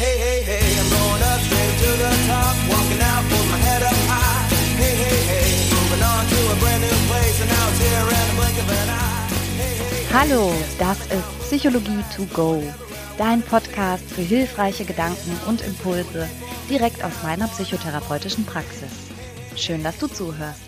Hey, 0.00 0.16
hey, 0.16 0.40
hey, 0.40 0.80
I'm 0.80 0.88
going 0.88 1.22
up 1.30 1.40
straight 1.44 1.76
to 1.84 1.90
the 2.00 2.08
top, 2.26 2.56
walking 2.72 3.02
out 3.04 3.22
with 3.28 3.50
my 3.52 3.58
head 3.58 3.82
up 3.82 3.92
high. 4.08 4.48
Hey, 4.80 4.96
hey, 4.96 5.20
hey, 5.28 5.48
moving 5.76 6.02
on 6.02 6.24
to 6.24 6.38
a 6.52 6.56
brand 6.56 6.80
new 6.80 6.98
place, 7.10 7.36
and 7.42 7.50
now 7.50 7.68
it's 7.68 7.80
here 7.84 8.08
in 8.08 8.24
the 8.28 8.36
blink 8.40 8.56
of 8.62 8.70
an 8.80 8.88
eye. 8.88 9.28
Hey, 9.60 9.74
hey, 9.76 10.00
hey. 10.00 10.14
Hallo, 10.14 10.54
das 10.78 10.98
ist 11.12 11.28
Psychologie 11.42 12.02
to 12.16 12.24
go, 12.32 12.62
dein 13.18 13.42
Podcast 13.42 14.04
für 14.10 14.22
hilfreiche 14.22 14.86
Gedanken 14.86 15.38
und 15.46 15.60
Impulse 15.60 16.30
direkt 16.70 17.04
aus 17.04 17.22
meiner 17.22 17.48
psychotherapeutischen 17.48 18.46
Praxis. 18.46 18.88
Schön, 19.54 19.84
dass 19.84 19.98
du 19.98 20.06
zuhörst. 20.06 20.62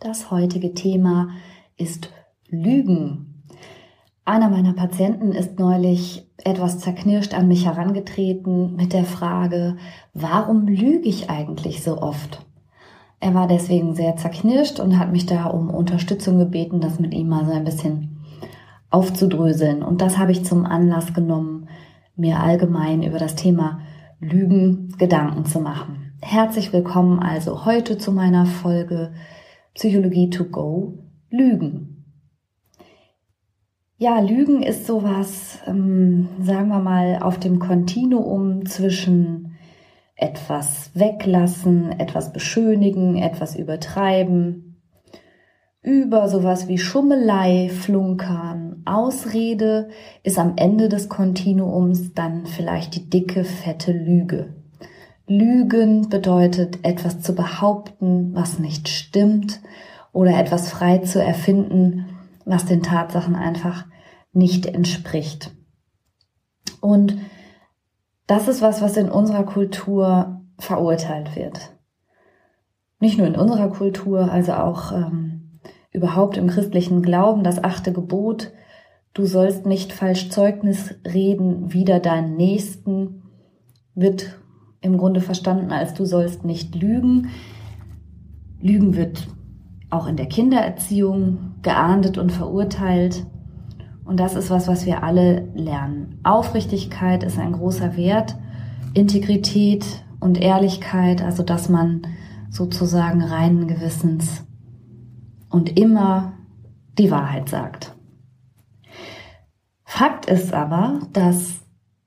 Das 0.00 0.32
heutige 0.32 0.74
Thema 0.74 1.28
ist 1.76 2.10
Lügen. 2.48 3.31
Einer 4.24 4.50
meiner 4.50 4.72
Patienten 4.72 5.32
ist 5.32 5.58
neulich 5.58 6.28
etwas 6.44 6.78
zerknirscht 6.78 7.34
an 7.34 7.48
mich 7.48 7.66
herangetreten 7.66 8.76
mit 8.76 8.92
der 8.92 9.02
Frage, 9.02 9.76
warum 10.14 10.68
lüge 10.68 11.08
ich 11.08 11.28
eigentlich 11.28 11.82
so 11.82 12.00
oft? 12.00 12.46
Er 13.18 13.34
war 13.34 13.48
deswegen 13.48 13.96
sehr 13.96 14.14
zerknirscht 14.16 14.78
und 14.78 14.96
hat 14.96 15.10
mich 15.10 15.26
da 15.26 15.46
um 15.46 15.70
Unterstützung 15.70 16.38
gebeten, 16.38 16.80
das 16.80 17.00
mit 17.00 17.14
ihm 17.14 17.28
mal 17.28 17.46
so 17.46 17.52
ein 17.52 17.64
bisschen 17.64 18.20
aufzudröseln. 18.90 19.82
Und 19.82 20.00
das 20.00 20.18
habe 20.18 20.30
ich 20.30 20.44
zum 20.44 20.66
Anlass 20.66 21.14
genommen, 21.14 21.68
mir 22.14 22.38
allgemein 22.38 23.02
über 23.02 23.18
das 23.18 23.34
Thema 23.34 23.80
Lügen 24.20 24.94
Gedanken 24.98 25.46
zu 25.46 25.58
machen. 25.58 26.12
Herzlich 26.20 26.72
willkommen 26.72 27.18
also 27.18 27.64
heute 27.64 27.98
zu 27.98 28.12
meiner 28.12 28.46
Folge 28.46 29.14
Psychologie 29.74 30.30
to 30.30 30.44
go 30.44 30.98
Lügen. 31.28 31.91
Ja, 34.02 34.18
Lügen 34.18 34.64
ist 34.64 34.88
sowas, 34.88 35.60
ähm, 35.64 36.28
sagen 36.40 36.70
wir 36.70 36.80
mal, 36.80 37.20
auf 37.22 37.38
dem 37.38 37.60
Kontinuum 37.60 38.66
zwischen 38.66 39.54
etwas 40.16 40.90
weglassen, 40.94 42.00
etwas 42.00 42.32
beschönigen, 42.32 43.16
etwas 43.16 43.54
übertreiben, 43.54 44.82
über 45.82 46.28
sowas 46.28 46.66
wie 46.66 46.78
Schummelei, 46.78 47.68
Flunkern, 47.68 48.82
Ausrede 48.86 49.90
ist 50.24 50.36
am 50.36 50.54
Ende 50.56 50.88
des 50.88 51.08
Kontinuums 51.08 52.12
dann 52.12 52.46
vielleicht 52.46 52.96
die 52.96 53.08
dicke, 53.08 53.44
fette 53.44 53.92
Lüge. 53.92 54.52
Lügen 55.28 56.08
bedeutet 56.08 56.80
etwas 56.82 57.20
zu 57.20 57.36
behaupten, 57.36 58.34
was 58.34 58.58
nicht 58.58 58.88
stimmt 58.88 59.60
oder 60.12 60.36
etwas 60.40 60.70
frei 60.72 60.98
zu 60.98 61.22
erfinden, 61.22 62.11
was 62.44 62.66
den 62.66 62.82
Tatsachen 62.82 63.34
einfach 63.34 63.86
nicht 64.32 64.66
entspricht. 64.66 65.52
Und 66.80 67.16
das 68.26 68.48
ist 68.48 68.62
was, 68.62 68.80
was 68.80 68.96
in 68.96 69.10
unserer 69.10 69.44
Kultur 69.44 70.40
verurteilt 70.58 71.36
wird. 71.36 71.76
Nicht 73.00 73.18
nur 73.18 73.26
in 73.26 73.36
unserer 73.36 73.68
Kultur, 73.68 74.30
also 74.30 74.52
auch 74.54 74.92
ähm, 74.92 75.60
überhaupt 75.90 76.36
im 76.36 76.46
christlichen 76.46 77.02
Glauben, 77.02 77.42
das 77.44 77.62
achte 77.62 77.92
Gebot, 77.92 78.52
du 79.12 79.26
sollst 79.26 79.66
nicht 79.66 79.92
falsch 79.92 80.30
Zeugnis 80.30 80.94
reden 81.04 81.72
wider 81.72 82.00
deinen 82.00 82.36
Nächsten, 82.36 83.22
wird 83.94 84.38
im 84.80 84.98
Grunde 84.98 85.20
verstanden 85.20 85.72
als 85.72 85.94
du 85.94 86.04
sollst 86.04 86.44
nicht 86.44 86.74
lügen. 86.74 87.28
Lügen 88.60 88.96
wird 88.96 89.26
auch 89.92 90.06
in 90.06 90.16
der 90.16 90.26
Kindererziehung 90.26 91.54
geahndet 91.62 92.18
und 92.18 92.32
verurteilt. 92.32 93.26
Und 94.04 94.18
das 94.18 94.34
ist 94.34 94.50
was, 94.50 94.66
was 94.66 94.86
wir 94.86 95.02
alle 95.02 95.48
lernen. 95.54 96.18
Aufrichtigkeit 96.24 97.22
ist 97.22 97.38
ein 97.38 97.52
großer 97.52 97.96
Wert, 97.96 98.36
Integrität 98.94 99.84
und 100.18 100.40
Ehrlichkeit, 100.40 101.22
also 101.22 101.42
dass 101.42 101.68
man 101.68 102.02
sozusagen 102.50 103.22
reinen 103.22 103.68
Gewissens 103.68 104.44
und 105.48 105.78
immer 105.78 106.34
die 106.98 107.10
Wahrheit 107.10 107.48
sagt. 107.48 107.94
Fakt 109.84 110.26
ist 110.26 110.52
aber, 110.52 111.00
dass 111.12 111.60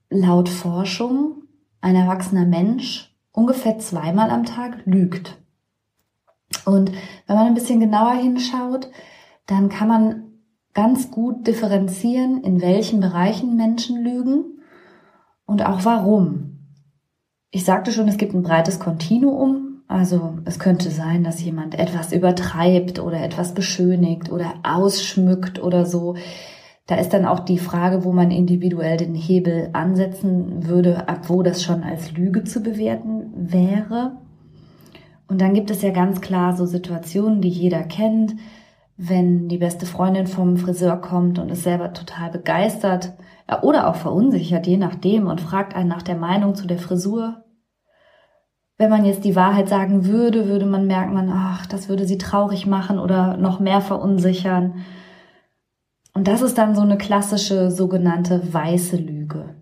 laut 0.09 0.49
Forschung 0.49 1.43
ein 1.81 1.95
erwachsener 1.95 2.45
Mensch 2.45 3.15
ungefähr 3.31 3.77
zweimal 3.77 4.31
am 4.31 4.43
Tag 4.43 4.85
lügt. 4.85 5.37
Und 6.65 6.91
wenn 7.27 7.35
man 7.35 7.47
ein 7.47 7.53
bisschen 7.53 7.79
genauer 7.79 8.13
hinschaut, 8.13 8.89
dann 9.47 9.69
kann 9.69 9.87
man 9.87 10.23
ganz 10.73 11.09
gut 11.09 11.47
differenzieren, 11.47 12.43
in 12.43 12.61
welchen 12.61 12.99
Bereichen 12.99 13.55
Menschen 13.55 14.03
lügen 14.03 14.59
und 15.45 15.65
auch 15.65 15.85
warum. 15.85 16.55
Ich 17.51 17.63
sagte 17.63 17.91
schon, 17.91 18.07
es 18.07 18.17
gibt 18.17 18.33
ein 18.33 18.43
breites 18.43 18.79
Kontinuum. 18.79 19.83
Also 19.87 20.39
es 20.45 20.59
könnte 20.59 20.89
sein, 20.89 21.23
dass 21.23 21.43
jemand 21.43 21.77
etwas 21.79 22.11
übertreibt 22.11 22.99
oder 22.99 23.23
etwas 23.23 23.53
beschönigt 23.53 24.31
oder 24.31 24.55
ausschmückt 24.63 25.61
oder 25.61 25.85
so. 25.85 26.15
Da 26.87 26.95
ist 26.95 27.13
dann 27.13 27.25
auch 27.25 27.39
die 27.39 27.57
Frage, 27.59 28.03
wo 28.03 28.11
man 28.11 28.31
individuell 28.31 28.97
den 28.97 29.15
Hebel 29.15 29.69
ansetzen 29.73 30.67
würde, 30.67 31.07
ab 31.07 31.29
wo 31.29 31.43
das 31.43 31.63
schon 31.63 31.83
als 31.83 32.11
Lüge 32.11 32.43
zu 32.43 32.61
bewerten 32.61 33.31
wäre. 33.35 34.17
Und 35.27 35.41
dann 35.41 35.53
gibt 35.53 35.71
es 35.71 35.81
ja 35.81 35.91
ganz 35.91 36.21
klar 36.21 36.55
so 36.55 36.65
Situationen, 36.65 37.41
die 37.41 37.49
jeder 37.49 37.83
kennt 37.83 38.35
wenn 38.97 39.49
die 39.49 39.57
beste 39.57 39.85
Freundin 39.85 40.27
vom 40.27 40.57
Friseur 40.57 40.97
kommt 40.97 41.37
und 41.37 41.49
ist 41.49 41.63
selber 41.63 41.91
total 41.93 42.31
begeistert 42.31 43.13
oder 43.61 43.89
auch 43.89 43.95
verunsichert, 43.95 44.67
je 44.67 44.77
nachdem, 44.77 45.27
und 45.27 45.41
fragt 45.41 45.75
einen 45.75 45.89
nach 45.89 46.01
der 46.01 46.15
Meinung 46.15 46.55
zu 46.55 46.65
der 46.65 46.79
Frisur. 46.79 47.43
Wenn 48.77 48.89
man 48.89 49.05
jetzt 49.05 49.23
die 49.23 49.35
Wahrheit 49.35 49.69
sagen 49.69 50.05
würde, 50.05 50.47
würde 50.47 50.65
man 50.65 50.87
merken, 50.87 51.29
ach, 51.31 51.65
das 51.65 51.87
würde 51.89 52.05
sie 52.05 52.17
traurig 52.17 52.65
machen 52.65 52.99
oder 52.99 53.37
noch 53.37 53.59
mehr 53.59 53.81
verunsichern. 53.81 54.85
Und 56.13 56.27
das 56.27 56.41
ist 56.41 56.57
dann 56.57 56.75
so 56.75 56.81
eine 56.81 56.97
klassische 56.97 57.71
sogenannte 57.71 58.53
weiße 58.53 58.97
Lüge. 58.97 59.55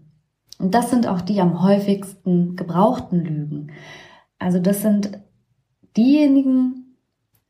Und 0.60 0.76
das 0.76 0.92
sind 0.92 1.08
auch 1.08 1.22
die 1.22 1.42
am 1.42 1.64
häufigsten 1.64 2.56
gebrauchten 2.56 3.24
Lügen. 3.24 3.72
Also 4.40 4.60
das 4.60 4.82
sind 4.82 5.23
diejenigen 5.98 6.98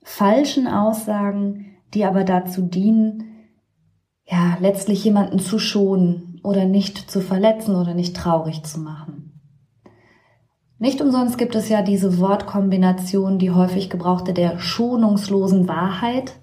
falschen 0.03 0.67
Aussagen, 0.67 1.65
die 1.93 2.05
aber 2.05 2.23
dazu 2.23 2.61
dienen, 2.61 3.23
ja, 4.25 4.57
letztlich 4.59 5.03
jemanden 5.03 5.39
zu 5.39 5.59
schonen 5.59 6.39
oder 6.43 6.65
nicht 6.65 7.11
zu 7.11 7.21
verletzen 7.21 7.75
oder 7.75 7.93
nicht 7.93 8.15
traurig 8.15 8.63
zu 8.63 8.79
machen. 8.79 9.31
Nicht 10.79 11.01
umsonst 11.01 11.37
gibt 11.37 11.55
es 11.55 11.69
ja 11.69 11.81
diese 11.81 12.19
Wortkombination, 12.19 13.39
die 13.39 13.51
häufig 13.51 13.89
gebrauchte 13.89 14.33
der 14.33 14.59
schonungslosen 14.59 15.67
Wahrheit. 15.67 16.33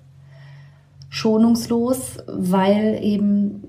Schonungslos, 1.10 2.18
weil 2.26 3.00
eben 3.02 3.64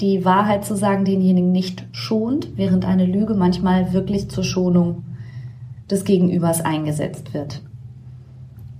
die 0.00 0.24
Wahrheit 0.24 0.64
zu 0.64 0.76
sagen 0.76 1.04
denjenigen 1.04 1.50
nicht 1.50 1.86
schont, 1.92 2.56
während 2.56 2.84
eine 2.84 3.06
Lüge 3.06 3.34
manchmal 3.34 3.92
wirklich 3.92 4.30
zur 4.30 4.44
Schonung 4.44 5.04
des 5.90 6.04
Gegenübers 6.04 6.64
eingesetzt 6.64 7.34
wird. 7.34 7.62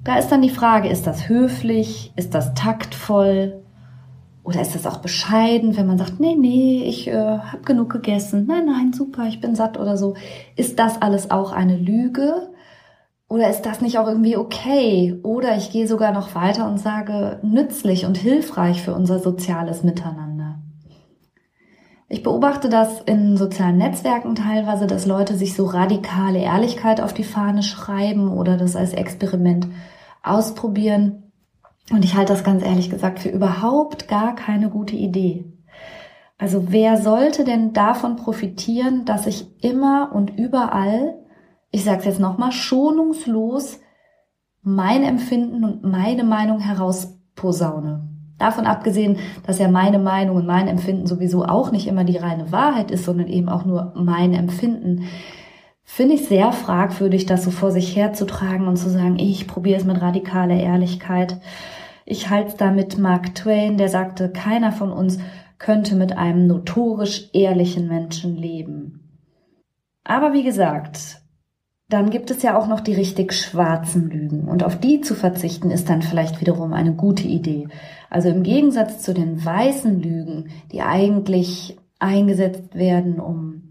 Da 0.05 0.19
ist 0.19 0.29
dann 0.29 0.43
die 0.43 0.51
Frage, 0.51 0.89
ist 0.89 1.07
das 1.07 1.29
höflich, 1.29 2.13
ist 2.17 2.35
das 2.35 2.55
taktvoll 2.55 3.63
oder 4.43 4.63
ist 4.63 4.75
das 4.75 4.87
auch 4.87 4.99
bescheiden, 4.99 5.77
wenn 5.77 5.87
man 5.87 5.99
sagt, 5.99 6.19
nee, 6.19 6.35
nee, 6.35 6.83
ich 6.85 7.09
äh, 7.09 7.15
habe 7.15 7.63
genug 7.65 7.91
gegessen, 7.91 8.47
nein, 8.47 8.67
nein, 8.67 8.93
super, 8.93 9.27
ich 9.29 9.41
bin 9.41 9.55
satt 9.55 9.79
oder 9.79 9.97
so. 9.97 10.15
Ist 10.57 10.79
das 10.79 11.03
alles 11.03 11.31
auch 11.31 11.53
eine 11.53 11.77
Lüge? 11.77 12.49
Oder 13.29 13.49
ist 13.49 13.63
das 13.63 13.81
nicht 13.81 13.99
auch 13.99 14.09
irgendwie 14.09 14.37
okay? 14.37 15.21
Oder 15.23 15.57
ich 15.57 15.71
gehe 15.71 15.87
sogar 15.87 16.13
noch 16.13 16.35
weiter 16.35 16.67
und 16.67 16.79
sage, 16.79 17.39
nützlich 17.43 18.07
und 18.07 18.17
hilfreich 18.17 18.83
für 18.83 18.95
unser 18.95 19.21
soziales 19.21 19.85
Miteinander. 19.85 20.40
Ich 22.13 22.25
beobachte 22.25 22.69
das 22.69 23.01
in 23.03 23.37
sozialen 23.37 23.79
Netzwerken 23.79 24.35
teilweise, 24.35 24.89
dass 24.89 25.07
Leute 25.07 25.37
sich 25.37 25.55
so 25.55 25.67
radikale 25.67 26.41
Ehrlichkeit 26.41 27.01
auf 27.01 27.15
die 27.15 27.23
Fahne 27.23 27.63
schreiben 27.63 28.33
oder 28.33 28.57
das 28.57 28.75
als 28.75 28.93
Experiment 28.93 29.69
ausprobieren. 30.21 31.31
Und 31.93 32.05
ich 32.05 32.17
halte 32.17 32.33
das 32.33 32.43
ganz 32.43 32.65
ehrlich 32.65 32.91
gesagt 32.91 33.21
für 33.21 33.29
überhaupt 33.29 34.09
gar 34.09 34.35
keine 34.35 34.71
gute 34.71 34.97
Idee. 34.97 35.45
Also 36.37 36.73
wer 36.73 36.97
sollte 36.97 37.45
denn 37.45 37.75
davon 37.75 38.17
profitieren, 38.17 39.05
dass 39.05 39.29
ich 39.29 39.47
immer 39.63 40.11
und 40.13 40.37
überall, 40.37 41.15
ich 41.71 41.85
sage 41.85 42.01
es 42.01 42.07
jetzt 42.07 42.21
nochmal, 42.21 42.51
schonungslos 42.51 43.79
mein 44.63 45.05
Empfinden 45.05 45.63
und 45.63 45.85
meine 45.85 46.25
Meinung 46.25 46.59
herausposaune? 46.59 48.10
Davon 48.41 48.65
abgesehen, 48.65 49.19
dass 49.47 49.59
ja 49.59 49.69
meine 49.69 49.99
Meinung 49.99 50.37
und 50.37 50.47
mein 50.47 50.67
Empfinden 50.67 51.07
sowieso 51.07 51.45
auch 51.45 51.73
nicht 51.73 51.87
immer 51.87 52.05
die 52.05 52.17
reine 52.17 52.51
Wahrheit 52.51 52.91
ist, 52.91 53.05
sondern 53.05 53.29
eben 53.29 53.51
auch 53.51 53.67
nur 53.67 53.93
mein 53.95 54.33
Empfinden, 54.33 55.05
finde 55.85 56.15
ich 56.15 56.25
sehr 56.25 56.51
fragwürdig, 56.53 57.27
das 57.27 57.45
so 57.45 57.51
vor 57.51 57.71
sich 57.71 57.95
herzutragen 57.95 58.67
und 58.67 58.79
zu 58.79 58.89
sagen, 58.89 59.19
ich 59.19 59.47
probiere 59.47 59.79
es 59.79 59.85
mit 59.85 60.01
radikaler 60.01 60.57
Ehrlichkeit. 60.57 61.39
Ich 62.07 62.31
halte 62.31 62.49
es 62.49 62.57
da 62.57 62.71
mit 62.71 62.97
Mark 62.97 63.35
Twain, 63.35 63.77
der 63.77 63.91
sagte, 63.91 64.31
keiner 64.31 64.73
von 64.73 64.91
uns 64.91 65.19
könnte 65.59 65.95
mit 65.95 66.17
einem 66.17 66.47
notorisch 66.47 67.29
ehrlichen 67.35 67.89
Menschen 67.89 68.37
leben. 68.37 69.07
Aber 70.03 70.33
wie 70.33 70.45
gesagt, 70.45 71.20
dann 71.91 72.11
gibt 72.11 72.31
es 72.31 72.43
ja 72.43 72.57
auch 72.57 72.69
noch 72.69 72.81
die 72.81 72.95
richtig 72.95 73.33
schwarzen 73.33 74.09
Lügen. 74.09 74.45
Und 74.45 74.63
auf 74.63 74.79
die 74.79 75.01
zu 75.01 75.15
verzichten 75.15 75.71
ist 75.73 75.91
dann 75.91 76.03
vielleicht 76.03 76.41
wiederum 76.41 76.73
eine 76.73 76.95
gute 76.95 77.27
Idee. 77.27 77.67
Also 78.09 78.29
im 78.29 78.45
Gegensatz 78.45 79.03
zu 79.03 79.13
den 79.13 79.45
weißen 79.45 80.01
Lügen, 80.01 80.51
die 80.71 80.83
eigentlich 80.83 81.77
eingesetzt 81.99 82.77
werden, 82.77 83.19
um, 83.19 83.63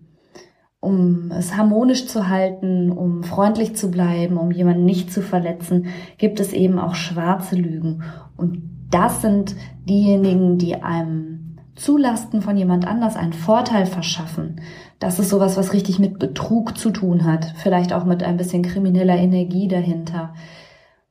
um 0.82 1.32
es 1.32 1.56
harmonisch 1.56 2.08
zu 2.08 2.28
halten, 2.28 2.92
um 2.92 3.24
freundlich 3.24 3.78
zu 3.78 3.90
bleiben, 3.90 4.38
um 4.38 4.52
jemanden 4.52 4.84
nicht 4.84 5.14
zu 5.14 5.22
verletzen, 5.22 5.88
gibt 6.18 6.42
es 6.42 6.52
eben 6.52 6.78
auch 6.78 6.96
schwarze 6.96 7.56
Lügen. 7.56 8.04
Und 8.36 8.64
das 8.92 9.22
sind 9.22 9.56
diejenigen, 9.88 10.58
die 10.58 10.76
einem 10.76 11.58
zulasten 11.76 12.42
von 12.42 12.58
jemand 12.58 12.86
anders 12.86 13.16
einen 13.16 13.34
Vorteil 13.34 13.86
verschaffen. 13.86 14.60
Das 15.00 15.18
ist 15.18 15.30
sowas, 15.30 15.56
was 15.56 15.74
richtig 15.74 15.98
mit 15.98 16.20
Betrug 16.20 16.78
zu 16.78 16.92
tun 16.92 17.24
hat. 17.24 17.54
Vielleicht 17.56 17.94
auch 17.94 18.04
mit 18.04 18.22
ein 18.22 18.38
bisschen 18.38 18.64
krimineller 18.64 19.16
Energie 19.16 19.70
dahinter. 19.70 20.34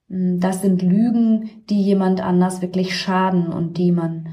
Das 0.08 0.62
sind 0.62 0.82
Lügen, 0.82 1.50
die 1.68 1.82
jemand 1.82 2.20
anders 2.20 2.62
wirklich 2.62 2.96
schaden 2.98 3.48
und 3.48 3.78
die 3.78 3.92
man 3.92 4.28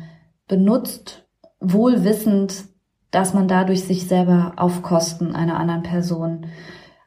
benutzt, 0.47 1.27
wohl 1.59 2.03
wissend, 2.03 2.65
dass 3.11 3.33
man 3.33 3.47
dadurch 3.47 3.83
sich 3.83 4.07
selber 4.07 4.53
auf 4.57 4.81
Kosten 4.83 5.33
einer 5.33 5.57
anderen 5.57 5.83
Person 5.83 6.47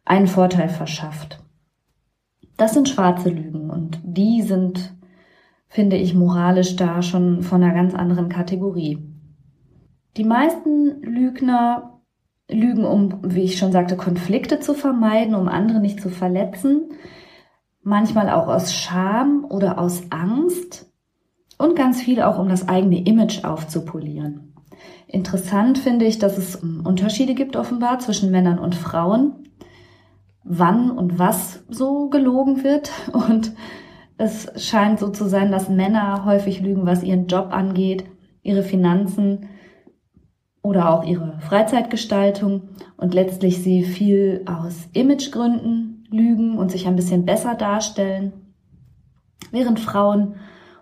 einen 0.04 0.26
Vorteil 0.26 0.70
verschafft. 0.70 1.42
Das 2.56 2.72
sind 2.72 2.88
schwarze 2.88 3.28
Lügen 3.28 3.70
und 3.70 4.00
die 4.02 4.42
sind, 4.42 4.94
finde 5.68 5.96
ich, 5.96 6.14
moralisch 6.14 6.76
da 6.76 7.02
schon 7.02 7.42
von 7.42 7.62
einer 7.62 7.74
ganz 7.74 7.94
anderen 7.94 8.28
Kategorie. 8.28 8.98
Die 10.16 10.24
meisten 10.24 11.02
Lügner 11.02 11.97
lügen, 12.48 12.84
um, 12.84 13.20
wie 13.22 13.42
ich 13.42 13.58
schon 13.58 13.72
sagte, 13.72 13.96
Konflikte 13.96 14.60
zu 14.60 14.74
vermeiden, 14.74 15.34
um 15.34 15.48
andere 15.48 15.80
nicht 15.80 16.00
zu 16.00 16.08
verletzen, 16.08 16.90
manchmal 17.82 18.30
auch 18.30 18.48
aus 18.48 18.74
Scham 18.74 19.46
oder 19.48 19.78
aus 19.78 20.04
Angst 20.10 20.90
und 21.58 21.76
ganz 21.76 22.00
viel 22.00 22.22
auch, 22.22 22.38
um 22.38 22.48
das 22.48 22.68
eigene 22.68 23.04
Image 23.04 23.44
aufzupolieren. 23.44 24.54
Interessant 25.06 25.78
finde 25.78 26.04
ich, 26.04 26.18
dass 26.18 26.38
es 26.38 26.56
Unterschiede 26.56 27.34
gibt 27.34 27.56
offenbar 27.56 27.98
zwischen 27.98 28.30
Männern 28.30 28.58
und 28.58 28.74
Frauen, 28.74 29.48
wann 30.44 30.90
und 30.90 31.18
was 31.18 31.64
so 31.68 32.08
gelogen 32.08 32.62
wird. 32.62 32.90
Und 33.12 33.52
es 34.16 34.50
scheint 34.56 34.98
so 34.98 35.08
zu 35.08 35.28
sein, 35.28 35.52
dass 35.52 35.68
Männer 35.68 36.24
häufig 36.24 36.60
lügen, 36.60 36.86
was 36.86 37.04
ihren 37.04 37.26
Job 37.26 37.48
angeht, 37.52 38.04
ihre 38.42 38.62
Finanzen 38.62 39.48
oder 40.62 40.90
auch 40.90 41.04
ihre 41.04 41.38
Freizeitgestaltung 41.40 42.62
und 42.96 43.14
letztlich 43.14 43.62
sie 43.62 43.84
viel 43.84 44.44
aus 44.46 44.88
Imagegründen 44.92 46.06
lügen 46.10 46.58
und 46.58 46.70
sich 46.70 46.86
ein 46.86 46.96
bisschen 46.96 47.24
besser 47.24 47.54
darstellen, 47.54 48.32
während 49.50 49.80
Frauen 49.80 50.34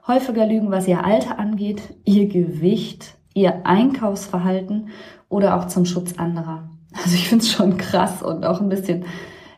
häufiger 0.06 0.46
lügen, 0.46 0.70
was 0.70 0.88
ihr 0.88 1.05
Alter 1.05 1.38
angeht, 1.38 1.82
ihr 2.05 2.28
Gewicht, 2.28 3.17
ihr 3.34 3.67
Einkaufsverhalten 3.67 4.88
oder 5.28 5.56
auch 5.56 5.67
zum 5.67 5.84
Schutz 5.84 6.14
anderer. 6.19 6.70
Also 6.94 7.14
ich 7.14 7.28
finde 7.28 7.44
es 7.44 7.50
schon 7.50 7.76
krass 7.76 8.23
und 8.23 8.46
auch 8.46 8.61
ein 8.61 8.69
bisschen 8.69 9.05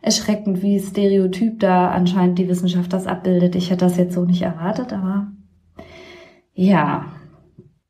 erschreckend, 0.00 0.62
wie 0.62 0.80
stereotyp 0.80 1.60
da 1.60 1.90
anscheinend 1.90 2.38
die 2.38 2.48
Wissenschaft 2.48 2.92
das 2.92 3.06
abbildet. 3.06 3.54
Ich 3.54 3.70
hätte 3.70 3.84
das 3.84 3.96
jetzt 3.96 4.14
so 4.14 4.24
nicht 4.24 4.42
erwartet, 4.42 4.92
aber 4.92 5.28
ja. 6.54 7.06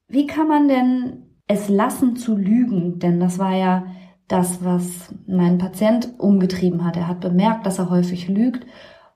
Wie 0.09 0.27
kann 0.27 0.49
man 0.49 0.69
denn 0.69 1.28
es 1.49 1.69
lassen 1.69 2.17
zu 2.17 2.37
lügen? 2.37 2.99
Denn 2.99 3.19
das 3.19 3.39
war 3.39 3.57
ja 3.57 3.87
das, 4.29 4.63
was 4.63 5.15
mein 5.27 5.59
Patient 5.59 6.11
umgetrieben 6.19 6.85
hat. 6.85 6.97
Er 6.97 7.09
hat 7.09 7.21
bemerkt, 7.21 7.67
dass 7.67 7.79
er 7.79 7.91
häufig 7.91 8.29
lügt. 8.29 8.67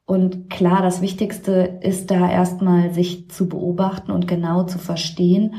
Und 0.05 0.51
klar, 0.51 0.83
das 0.83 1.01
Wichtigste 1.01 1.79
ist 1.81 2.11
da 2.11 2.31
erstmal 2.31 2.93
sich 2.93 3.31
zu 3.31 3.49
beobachten 3.49 4.11
und 4.11 4.27
genau 4.27 4.65
zu 4.65 4.79
verstehen, 4.79 5.55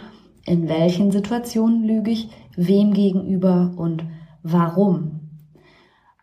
in 0.46 0.68
welchen 0.68 1.12
Situationen 1.12 1.84
lüge 1.84 2.12
ich, 2.12 2.30
wem 2.56 2.94
gegenüber 2.94 3.74
und 3.78 4.04
warum. 4.42 5.22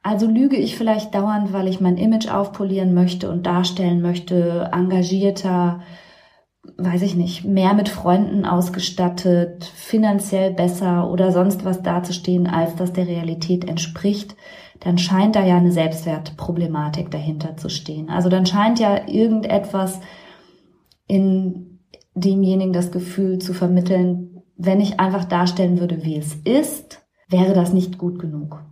Also 0.03 0.27
lüge 0.27 0.57
ich 0.57 0.77
vielleicht 0.77 1.15
dauernd, 1.15 1.53
weil 1.53 1.69
ich 1.69 1.81
mein 1.81 1.97
Image 1.97 2.29
aufpolieren 2.29 2.95
möchte 2.95 3.31
und 3.31 3.47
darstellen 3.47 4.01
möchte, 4.01 4.71
engagierter, 4.73 5.81
weiß 6.77 7.03
ich 7.03 7.15
nicht, 7.15 7.45
mehr 7.45 7.75
mit 7.75 7.89
Freunden 7.89 8.45
ausgestattet, 8.45 9.65
finanziell 9.65 10.53
besser 10.53 11.11
oder 11.11 11.33
sonst 11.33 11.65
was 11.65 11.83
dazustehen, 11.83 12.47
als 12.47 12.77
das 12.77 12.93
der 12.93 13.07
Realität 13.07 13.69
entspricht, 13.69 14.37
dann 14.81 14.99
scheint 14.99 15.37
da 15.37 15.45
ja 15.45 15.57
eine 15.57 15.73
Selbstwertproblematik 15.73 17.11
dahinter 17.11 17.57
zu 17.57 17.69
stehen. 17.69 18.09
Also 18.09 18.29
dann 18.29 18.47
scheint 18.47 18.79
ja 18.79 19.09
irgendetwas 19.09 20.01
in 21.07 21.81
demjenigen 22.15 22.73
das 22.73 22.91
Gefühl 22.91 23.39
zu 23.39 23.53
vermitteln, 23.53 24.43
wenn 24.57 24.81
ich 24.81 25.01
einfach 25.01 25.25
darstellen 25.25 25.81
würde, 25.81 26.05
wie 26.05 26.17
es 26.17 26.35
ist, 26.35 27.03
wäre 27.29 27.55
das 27.55 27.73
nicht 27.73 27.99
gut 27.99 28.19
genug. 28.19 28.63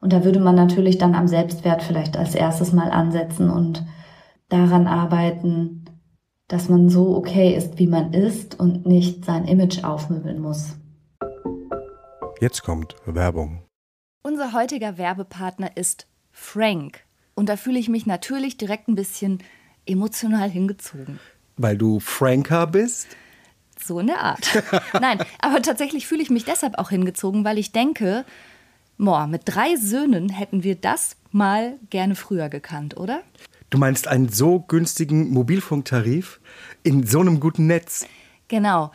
Und 0.00 0.12
da 0.12 0.24
würde 0.24 0.40
man 0.40 0.54
natürlich 0.54 0.98
dann 0.98 1.14
am 1.14 1.28
Selbstwert 1.28 1.82
vielleicht 1.82 2.16
als 2.16 2.34
erstes 2.34 2.72
mal 2.72 2.90
ansetzen 2.90 3.50
und 3.50 3.84
daran 4.48 4.86
arbeiten, 4.86 5.83
dass 6.48 6.68
man 6.68 6.88
so 6.88 7.16
okay 7.16 7.54
ist, 7.54 7.78
wie 7.78 7.86
man 7.86 8.12
ist 8.12 8.58
und 8.58 8.86
nicht 8.86 9.24
sein 9.24 9.46
Image 9.46 9.82
aufmöbeln 9.82 10.40
muss. 10.40 10.76
Jetzt 12.40 12.62
kommt 12.62 12.96
Werbung. 13.06 13.62
Unser 14.22 14.52
heutiger 14.52 14.98
Werbepartner 14.98 15.76
ist 15.76 16.06
Frank. 16.30 17.00
Und 17.34 17.48
da 17.48 17.56
fühle 17.56 17.78
ich 17.78 17.88
mich 17.88 18.06
natürlich 18.06 18.56
direkt 18.56 18.88
ein 18.88 18.94
bisschen 18.94 19.42
emotional 19.86 20.50
hingezogen. 20.50 21.18
Weil 21.56 21.78
du 21.78 22.00
Franker 22.00 22.66
bist? 22.66 23.08
So 23.78 23.98
in 23.98 24.06
der 24.06 24.20
Art. 24.20 24.62
Nein, 25.00 25.18
aber 25.40 25.62
tatsächlich 25.62 26.06
fühle 26.06 26.22
ich 26.22 26.30
mich 26.30 26.44
deshalb 26.44 26.78
auch 26.78 26.90
hingezogen, 26.90 27.44
weil 27.44 27.58
ich 27.58 27.72
denke, 27.72 28.24
boah, 28.98 29.26
mit 29.26 29.42
drei 29.44 29.76
Söhnen 29.76 30.28
hätten 30.28 30.62
wir 30.62 30.76
das 30.76 31.16
mal 31.32 31.78
gerne 31.90 32.14
früher 32.14 32.48
gekannt, 32.48 32.96
oder? 32.96 33.22
Du 33.74 33.80
meinst 33.80 34.06
einen 34.06 34.28
so 34.28 34.60
günstigen 34.60 35.30
Mobilfunktarif 35.30 36.38
in 36.84 37.04
so 37.04 37.18
einem 37.18 37.40
guten 37.40 37.66
Netz? 37.66 38.06
Genau. 38.46 38.92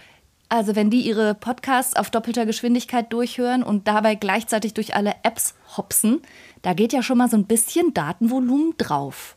Also 0.47 0.73
wenn 0.77 0.89
die 0.89 1.01
ihre 1.01 1.35
Podcasts 1.35 1.97
auf 1.97 2.09
doppelter 2.09 2.45
Geschwindigkeit 2.45 3.11
durchhören 3.11 3.61
und 3.61 3.89
dabei 3.89 4.15
gleichzeitig 4.15 4.73
durch 4.73 4.95
alle 4.95 5.15
Apps 5.23 5.53
hopsen, 5.75 6.21
da 6.61 6.71
geht 6.71 6.93
ja 6.93 7.03
schon 7.03 7.17
mal 7.17 7.29
so 7.29 7.35
ein 7.35 7.45
bisschen 7.45 7.93
Datenvolumen 7.93 8.75
drauf. 8.77 9.35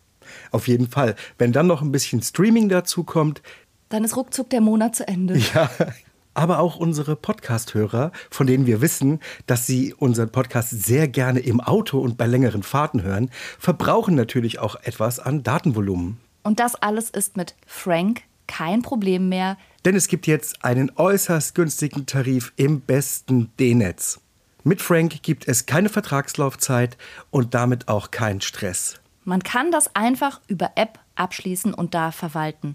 Auf 0.52 0.68
jeden 0.68 0.86
Fall. 0.86 1.16
Wenn 1.38 1.50
dann 1.50 1.66
noch 1.66 1.82
ein 1.82 1.90
bisschen 1.90 2.22
Streaming 2.22 2.68
dazu 2.68 3.02
kommt. 3.02 3.42
Dann 3.88 4.04
ist 4.04 4.16
ruckzuck 4.16 4.48
der 4.48 4.60
Monat 4.60 4.94
zu 4.94 5.08
Ende. 5.08 5.42
Ja. 5.54 5.68
Aber 6.34 6.60
auch 6.60 6.76
unsere 6.76 7.16
Podcast-Hörer, 7.16 8.12
von 8.30 8.46
denen 8.46 8.66
wir 8.66 8.80
wissen, 8.80 9.20
dass 9.46 9.66
sie 9.66 9.94
unseren 9.94 10.30
Podcast 10.30 10.70
sehr 10.70 11.08
gerne 11.08 11.40
im 11.40 11.60
Auto 11.60 11.98
und 12.00 12.16
bei 12.16 12.26
längeren 12.26 12.62
Fahrten 12.62 13.02
hören, 13.02 13.30
verbrauchen 13.58 14.14
natürlich 14.14 14.58
auch 14.58 14.76
etwas 14.82 15.18
an 15.20 15.42
Datenvolumen. 15.42 16.18
Und 16.42 16.58
das 16.58 16.74
alles 16.74 17.10
ist 17.10 17.36
mit 17.36 17.54
Frank 17.66 18.22
kein 18.46 18.82
Problem 18.82 19.28
mehr. 19.28 19.56
Denn 19.84 19.94
es 19.94 20.08
gibt 20.08 20.26
jetzt 20.26 20.64
einen 20.64 20.90
äußerst 20.96 21.54
günstigen 21.54 22.06
Tarif 22.06 22.52
im 22.56 22.80
besten 22.80 23.50
D-Netz. 23.58 24.20
Mit 24.64 24.80
Frank 24.80 25.22
gibt 25.22 25.48
es 25.48 25.66
keine 25.66 25.88
Vertragslaufzeit 25.88 26.96
und 27.30 27.54
damit 27.54 27.88
auch 27.88 28.10
keinen 28.10 28.40
Stress. 28.40 29.00
Man 29.24 29.42
kann 29.42 29.70
das 29.70 29.94
einfach 29.94 30.40
über 30.48 30.72
App 30.76 30.98
abschließen 31.14 31.74
und 31.74 31.94
da 31.94 32.10
verwalten. 32.10 32.74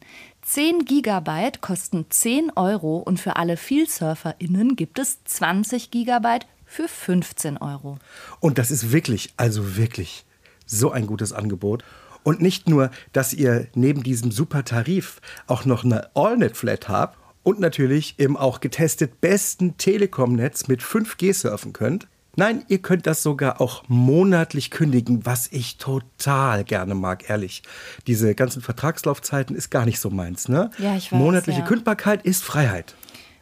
10 0.49 0.85
Gigabyte 0.85 1.59
kosten 1.59 2.05
10 2.09 2.53
Euro 2.55 2.99
und 2.99 3.19
für 3.19 3.35
alle 3.35 3.57
VielsurferInnen 3.57 4.77
gibt 4.77 4.97
es 4.97 5.21
20 5.25 5.91
Gigabyte 5.91 6.47
für 6.65 6.87
15 6.87 7.57
Euro. 7.57 7.99
Und 8.39 8.57
das 8.57 8.71
ist 8.71 8.93
wirklich, 8.93 9.33
also 9.35 9.75
wirklich 9.75 10.25
so 10.65 10.89
ein 10.91 11.05
gutes 11.05 11.33
Angebot. 11.33 11.83
Und 12.23 12.41
nicht 12.41 12.69
nur, 12.69 12.91
dass 13.11 13.33
ihr 13.33 13.67
neben 13.75 14.03
diesem 14.03 14.31
super 14.31 14.63
Tarif 14.63 15.19
auch 15.47 15.65
noch 15.65 15.83
eine 15.83 16.15
AllNet-Flat 16.15 16.87
habt 16.87 17.17
und 17.43 17.59
natürlich 17.59 18.15
im 18.17 18.37
auch 18.37 18.61
getestet 18.61 19.19
besten 19.19 19.75
Telekom-Netz 19.75 20.69
mit 20.69 20.81
5G 20.81 21.33
surfen 21.33 21.73
könnt. 21.73 22.07
Nein, 22.39 22.63
ihr 22.67 22.77
könnt 22.77 23.07
das 23.07 23.23
sogar 23.23 23.59
auch 23.59 23.83
monatlich 23.87 24.69
kündigen, 24.69 25.25
was 25.25 25.47
ich 25.51 25.77
total 25.77 26.63
gerne 26.63 26.93
mag, 26.93 27.27
ehrlich. 27.31 27.63
Diese 28.05 28.35
ganzen 28.35 28.61
Vertragslaufzeiten 28.61 29.55
ist 29.55 29.71
gar 29.71 29.85
nicht 29.85 29.99
so 29.99 30.11
meins, 30.11 30.47
ne? 30.47 30.69
Ja, 30.77 30.95
ich 30.95 31.11
weiß. 31.11 31.17
Monatliche 31.17 31.61
ja. 31.61 31.65
Kündbarkeit 31.65 32.23
ist 32.23 32.43
Freiheit. 32.43 32.93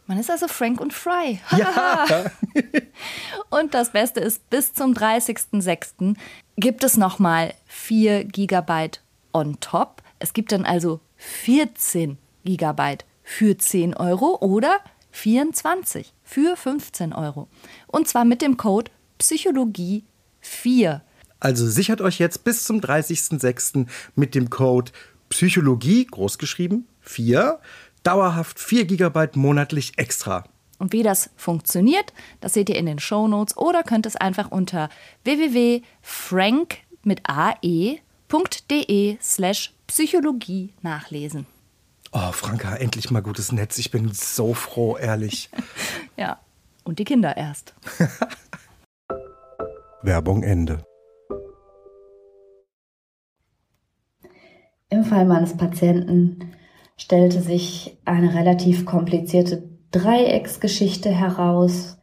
Man 0.08 0.18
ist 0.18 0.32
also 0.32 0.48
Frank 0.48 0.80
und 0.80 0.94
Fry. 0.94 1.42
Ja. 1.58 2.06
und 3.50 3.74
das 3.74 3.92
Beste 3.92 4.22
ist, 4.22 4.50
bis 4.50 4.74
zum 4.74 4.94
30.06. 4.94 6.16
gibt 6.56 6.86
es 6.86 6.96
nochmal 6.96 7.54
4 7.66 8.24
Gigabyte 8.24 9.02
on 9.34 9.60
top. 9.60 10.04
Es 10.20 10.32
gibt 10.32 10.54
dann 10.54 10.64
also 10.64 11.02
14 11.18 12.18
Gigabyte 12.46 13.04
für 13.24 13.58
10 13.58 13.94
Euro 13.96 14.38
oder 14.40 14.80
24 15.16 16.14
für 16.24 16.58
15 16.58 17.14
Euro. 17.14 17.48
Und 17.88 18.08
zwar 18.08 18.26
mit 18.26 18.42
dem 18.42 18.58
Code 18.58 18.92
Psychologie 19.18 20.04
4. 20.42 21.02
Also 21.40 21.68
sichert 21.68 22.02
euch 22.02 22.20
jetzt 22.20 22.44
bis 22.44 22.64
zum 22.64 22.80
30.06. 22.80 23.88
mit 24.16 24.36
dem 24.36 24.50
Code 24.50 24.92
Psychologie, 25.30 26.06
großgeschrieben, 26.06 26.88
4, 27.02 27.60
dauerhaft 28.04 28.60
4 28.60 28.86
GB 28.86 29.30
monatlich 29.36 29.98
extra. 29.98 30.44
Und 30.78 30.92
wie 30.92 31.04
das 31.04 31.30
funktioniert, 31.38 32.14
das 32.42 32.54
seht 32.54 32.70
ihr 32.70 32.76
in 32.76 32.86
den 32.86 33.00
Shownotes 33.00 33.56
oder 33.56 33.84
könnt 33.84 34.06
es 34.06 34.18
einfach 34.18 34.52
unter 34.52 34.90
www.frank 35.24 36.78
mit 37.04 37.22
ae.de 37.24 39.18
slash 39.22 39.74
Psychologie 39.88 40.74
nachlesen. 40.82 41.46
Oh, 42.18 42.32
Franka, 42.32 42.78
endlich 42.78 43.12
mal 43.12 43.22
gutes 43.22 43.52
Netz. 43.52 43.78
Ich 43.78 43.92
bin 43.92 44.10
so 44.14 44.54
froh, 44.54 44.96
ehrlich. 44.96 45.50
Ja, 46.18 46.40
und 46.86 47.00
die 47.00 47.04
Kinder 47.04 47.36
erst. 47.36 47.74
Werbung 50.02 50.44
Ende. 50.44 50.86
Im 54.90 55.04
Fall 55.04 55.26
meines 55.26 55.58
Patienten 55.58 56.54
stellte 56.96 57.42
sich 57.42 57.98
eine 58.06 58.34
relativ 58.34 58.86
komplizierte 58.86 59.68
Dreiecksgeschichte 59.92 61.10
heraus, 61.10 61.98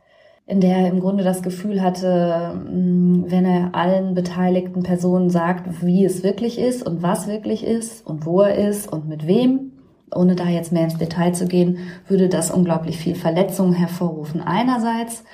in 0.44 0.60
der 0.60 0.76
er 0.76 0.88
im 0.88 1.00
Grunde 1.00 1.24
das 1.24 1.42
Gefühl 1.42 1.80
hatte, 1.80 2.60
wenn 2.66 3.46
er 3.46 3.74
allen 3.74 4.14
beteiligten 4.14 4.82
Personen 4.82 5.30
sagt, 5.30 5.82
wie 5.82 6.04
es 6.04 6.22
wirklich 6.22 6.58
ist 6.58 6.86
und 6.86 7.00
was 7.00 7.28
wirklich 7.28 7.64
ist 7.64 8.06
und 8.06 8.26
wo 8.26 8.42
er 8.42 8.68
ist 8.68 8.92
und 8.92 9.08
mit 9.08 9.26
wem, 9.26 9.71
ohne 10.14 10.34
da 10.34 10.46
jetzt 10.48 10.72
mehr 10.72 10.84
ins 10.84 10.98
Detail 10.98 11.32
zu 11.32 11.46
gehen, 11.46 11.78
würde 12.06 12.28
das 12.28 12.50
unglaublich 12.50 12.98
viel 12.98 13.14
Verletzungen 13.14 13.74
hervorrufen 13.74 14.40
einerseits 14.40 15.24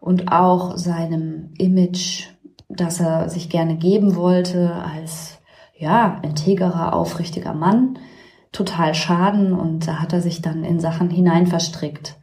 und 0.00 0.32
auch 0.32 0.76
seinem 0.76 1.50
Image, 1.58 2.28
das 2.68 3.00
er 3.00 3.28
sich 3.28 3.48
gerne 3.48 3.76
geben 3.76 4.16
wollte 4.16 4.74
als 4.74 5.38
ja, 5.78 6.20
integerer, 6.22 6.94
aufrichtiger 6.94 7.54
Mann, 7.54 7.98
total 8.52 8.94
schaden 8.94 9.52
und 9.52 9.86
da 9.86 10.00
hat 10.00 10.12
er 10.12 10.20
sich 10.20 10.40
dann 10.40 10.64
in 10.64 10.80
Sachen 10.80 11.10
hinein 11.10 11.46
verstrickt. 11.46 12.16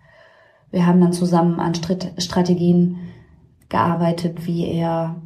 Wir 0.71 0.87
haben 0.87 0.99
dann 0.99 1.13
zusammen 1.13 1.59
an 1.59 1.73
Strategien 1.75 2.97
gearbeitet, 3.69 4.47
wie 4.47 4.65
er 4.65 5.21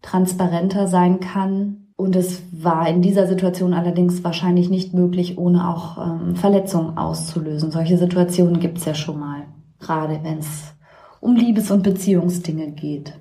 transparenter 0.00 0.86
sein 0.86 1.20
kann. 1.20 1.81
Und 2.02 2.16
es 2.16 2.42
war 2.50 2.88
in 2.88 3.00
dieser 3.00 3.28
Situation 3.28 3.74
allerdings 3.74 4.24
wahrscheinlich 4.24 4.68
nicht 4.68 4.92
möglich, 4.92 5.38
ohne 5.38 5.68
auch 5.68 5.98
ähm, 6.04 6.34
Verletzungen 6.34 6.98
auszulösen. 6.98 7.70
Solche 7.70 7.96
Situationen 7.96 8.58
gibt 8.58 8.78
es 8.78 8.86
ja 8.86 8.94
schon 8.94 9.20
mal, 9.20 9.44
gerade 9.78 10.18
wenn 10.24 10.38
es 10.38 10.74
um 11.20 11.36
Liebes- 11.36 11.70
und 11.70 11.84
Beziehungsdinge 11.84 12.72
geht. 12.72 13.20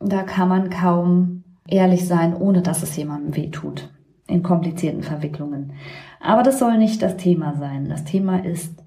Da 0.00 0.22
kann 0.22 0.50
man 0.50 0.68
kaum 0.68 1.44
ehrlich 1.66 2.06
sein, 2.06 2.36
ohne 2.36 2.60
dass 2.60 2.82
es 2.82 2.94
jemandem 2.94 3.36
wehtut 3.36 3.88
in 4.26 4.42
komplizierten 4.42 5.02
Verwicklungen. 5.02 5.72
Aber 6.20 6.42
das 6.42 6.58
soll 6.58 6.76
nicht 6.76 7.00
das 7.00 7.16
Thema 7.16 7.54
sein. 7.58 7.88
Das 7.88 8.04
Thema 8.04 8.44
ist 8.44 8.84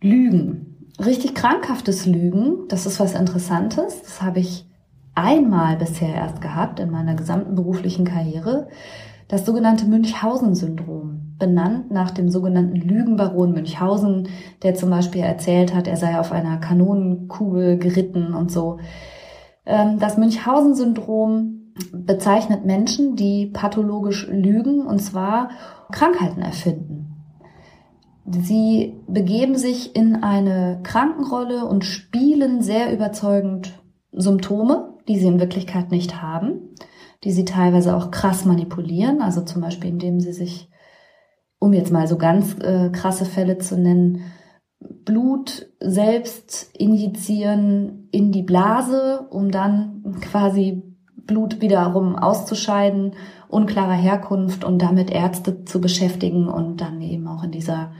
Lügen. 0.00 0.88
Richtig 0.98 1.34
krankhaftes 1.34 2.06
Lügen, 2.06 2.68
das 2.68 2.86
ist 2.86 3.00
was 3.00 3.14
Interessantes. 3.14 4.00
Das 4.00 4.22
habe 4.22 4.40
ich 4.40 4.66
einmal 5.14 5.76
bisher 5.76 6.14
erst 6.14 6.40
gehabt 6.40 6.80
in 6.80 6.90
meiner 6.90 7.14
gesamten 7.14 7.54
beruflichen 7.54 8.04
Karriere. 8.04 8.68
Das 9.28 9.46
sogenannte 9.46 9.86
Münchhausen-Syndrom, 9.86 11.36
benannt 11.38 11.90
nach 11.90 12.10
dem 12.10 12.30
sogenannten 12.30 12.76
Lügenbaron 12.76 13.52
Münchhausen, 13.52 14.28
der 14.62 14.74
zum 14.74 14.90
Beispiel 14.90 15.22
erzählt 15.22 15.74
hat, 15.74 15.88
er 15.88 15.96
sei 15.96 16.20
auf 16.20 16.30
einer 16.30 16.58
Kanonenkugel 16.58 17.78
geritten 17.78 18.34
und 18.34 18.52
so. 18.52 18.78
Ähm, 19.66 19.98
das 19.98 20.18
Münchhausen-Syndrom 20.18 21.72
bezeichnet 21.92 22.64
Menschen, 22.64 23.16
die 23.16 23.46
pathologisch 23.46 24.28
lügen 24.28 24.86
und 24.86 25.00
zwar 25.00 25.50
Krankheiten 25.90 26.42
erfinden. 26.42 27.16
Sie 28.24 28.94
begeben 29.08 29.56
sich 29.56 29.96
in 29.96 30.22
eine 30.22 30.80
Krankenrolle 30.84 31.64
und 31.64 31.84
spielen 31.84 32.62
sehr 32.62 32.92
überzeugend 32.92 33.82
Symptome, 34.12 34.91
die 35.08 35.18
sie 35.18 35.26
in 35.26 35.40
Wirklichkeit 35.40 35.90
nicht 35.90 36.22
haben, 36.22 36.74
die 37.24 37.32
sie 37.32 37.44
teilweise 37.44 37.96
auch 37.96 38.10
krass 38.10 38.44
manipulieren, 38.44 39.22
also 39.22 39.42
zum 39.42 39.62
Beispiel 39.62 39.90
indem 39.90 40.20
sie 40.20 40.32
sich, 40.32 40.68
um 41.58 41.72
jetzt 41.72 41.92
mal 41.92 42.06
so 42.06 42.16
ganz 42.18 42.56
äh, 42.60 42.90
krasse 42.90 43.24
Fälle 43.24 43.58
zu 43.58 43.78
nennen, 43.78 44.22
Blut 45.04 45.68
selbst 45.80 46.70
injizieren 46.76 48.08
in 48.10 48.32
die 48.32 48.42
Blase, 48.42 49.26
um 49.30 49.50
dann 49.50 50.16
quasi 50.20 50.82
Blut 51.14 51.60
wiederum 51.60 52.16
auszuscheiden, 52.16 53.14
unklarer 53.48 53.92
Herkunft 53.92 54.64
und 54.64 54.80
damit 54.80 55.10
Ärzte 55.10 55.64
zu 55.64 55.80
beschäftigen 55.80 56.48
und 56.48 56.80
dann 56.80 57.00
eben 57.00 57.28
auch 57.28 57.44
in 57.44 57.52
dieser 57.52 57.92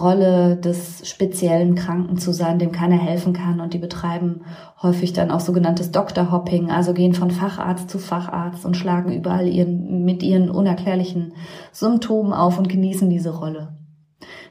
Rolle 0.00 0.56
des 0.56 1.08
speziellen 1.08 1.74
Kranken 1.74 2.16
zu 2.18 2.32
sein, 2.32 2.58
dem 2.58 2.72
keiner 2.72 2.96
helfen 2.96 3.32
kann. 3.32 3.60
Und 3.60 3.74
die 3.74 3.78
betreiben 3.78 4.42
häufig 4.82 5.12
dann 5.12 5.30
auch 5.30 5.40
sogenanntes 5.40 5.90
Doktorhopping, 5.90 6.70
also 6.70 6.94
gehen 6.94 7.14
von 7.14 7.30
Facharzt 7.30 7.90
zu 7.90 7.98
Facharzt 7.98 8.64
und 8.64 8.76
schlagen 8.76 9.12
überall 9.12 9.46
ihren, 9.46 10.04
mit 10.04 10.22
ihren 10.22 10.50
unerklärlichen 10.50 11.34
Symptomen 11.72 12.32
auf 12.32 12.58
und 12.58 12.68
genießen 12.68 13.08
diese 13.08 13.36
Rolle. 13.36 13.76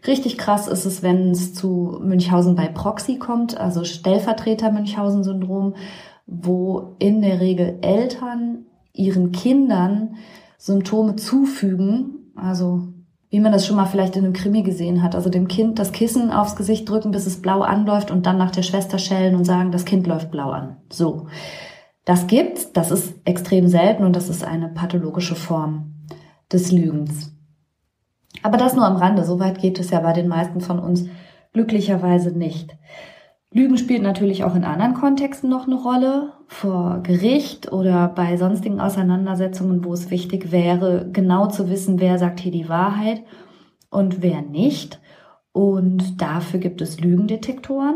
Richtig 0.08 0.38
krass 0.38 0.68
ist 0.68 0.86
es, 0.86 1.04
wenn 1.04 1.32
es 1.32 1.54
zu 1.54 2.00
Münchhausen 2.02 2.56
bei 2.56 2.68
Proxy 2.68 3.18
kommt, 3.18 3.58
also 3.58 3.84
Stellvertreter 3.84 4.72
Münchhausen-Syndrom, 4.72 5.76
wo 6.26 6.96
in 7.00 7.22
der 7.22 7.40
Regel 7.40 7.80
Eltern 7.82 8.66
ihren 8.94 9.32
Kindern 9.32 10.16
Symptome 10.58 11.16
zufügen, 11.16 12.32
also 12.36 12.90
wie 13.32 13.40
man 13.40 13.54
das 13.54 13.66
schon 13.66 13.78
mal 13.78 13.86
vielleicht 13.86 14.18
in 14.18 14.26
einem 14.26 14.34
Krimi 14.34 14.62
gesehen 14.62 15.02
hat, 15.02 15.16
also 15.16 15.30
dem 15.30 15.48
Kind 15.48 15.80
das 15.80 15.94
Kissen 15.94 16.32
aufs 16.32 16.58
Gesicht 16.58 16.88
drücken, 16.88 17.12
bis 17.12 17.26
es 17.26 17.42
blau 17.42 17.62
anläuft 17.62 18.12
und 18.12 18.26
dann 18.26 18.38
nach 18.38 18.52
der 18.52 18.62
Schwester 18.62 19.00
schellen 19.00 19.36
und 19.36 19.46
sagen, 19.46 19.72
das 19.72 19.86
Kind 19.86 20.06
läuft 20.06 20.32
blau 20.32 20.52
an. 20.52 20.78
So. 20.92 21.28
Das 22.04 22.28
gibt's, 22.28 22.74
das 22.74 22.92
ist 22.92 23.14
extrem 23.24 23.68
selten 23.70 24.04
und 24.04 24.18
das 24.18 24.28
ist 24.28 24.44
eine 24.44 24.68
pathologische 24.68 25.36
Form 25.36 25.94
des 26.52 26.74
Lügens. 26.74 27.32
Aber 28.44 28.58
das 28.58 28.76
nur 28.76 28.86
am 28.86 28.98
Rande, 28.98 29.24
so 29.24 29.40
weit 29.40 29.60
geht 29.60 29.80
es 29.80 29.92
ja 29.92 30.02
bei 30.02 30.12
den 30.12 30.28
meisten 30.28 30.60
von 30.60 30.80
uns 30.80 31.06
glücklicherweise 31.54 32.32
nicht. 32.32 32.76
Lügen 33.54 33.78
spielt 33.78 34.02
natürlich 34.02 34.46
auch 34.46 34.56
in 34.56 34.64
anderen 34.64 34.94
Kontexten 34.94 35.50
noch 35.50 35.68
eine 35.68 35.76
Rolle, 35.76 36.32
vor 36.48 37.02
Gericht 37.04 37.72
oder 37.72 38.08
bei 38.08 38.38
sonstigen 38.38 38.80
Auseinandersetzungen, 38.80 39.84
wo 39.84 39.94
es 39.94 40.10
wichtig 40.10 40.52
wäre, 40.52 41.10
genau 41.12 41.48
zu 41.48 41.70
wissen, 41.70 42.00
wer 42.00 42.18
sagt 42.18 42.40
hier 42.40 42.52
die 42.52 42.70
Wahrheit 42.70 43.24
und 43.90 44.22
wer 44.22 44.42
nicht. 44.42 45.02
Und 45.52 46.22
dafür 46.22 46.62
gibt 46.62 46.82
es 46.82 47.02
Lügendetektoren. 47.02 47.96